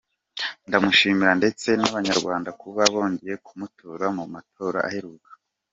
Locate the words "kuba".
2.61-2.81